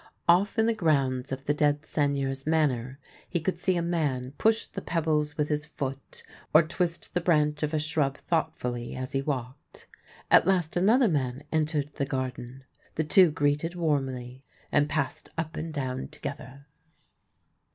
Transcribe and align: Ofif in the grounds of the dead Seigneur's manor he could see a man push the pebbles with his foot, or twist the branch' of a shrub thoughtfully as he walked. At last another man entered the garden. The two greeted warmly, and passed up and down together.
Ofif 0.27 0.57
in 0.57 0.65
the 0.65 0.73
grounds 0.73 1.31
of 1.31 1.45
the 1.45 1.53
dead 1.53 1.85
Seigneur's 1.85 2.47
manor 2.47 2.97
he 3.29 3.39
could 3.39 3.59
see 3.59 3.75
a 3.75 3.83
man 3.83 4.31
push 4.39 4.65
the 4.65 4.81
pebbles 4.81 5.37
with 5.37 5.47
his 5.47 5.67
foot, 5.67 6.23
or 6.55 6.63
twist 6.63 7.13
the 7.13 7.21
branch' 7.21 7.61
of 7.61 7.71
a 7.71 7.77
shrub 7.77 8.17
thoughtfully 8.17 8.95
as 8.95 9.11
he 9.11 9.21
walked. 9.21 9.85
At 10.31 10.47
last 10.47 10.75
another 10.75 11.07
man 11.07 11.43
entered 11.51 11.91
the 11.93 12.05
garden. 12.07 12.63
The 12.95 13.03
two 13.03 13.29
greeted 13.29 13.75
warmly, 13.75 14.43
and 14.71 14.89
passed 14.89 15.29
up 15.37 15.55
and 15.55 15.71
down 15.71 16.07
together. 16.07 16.65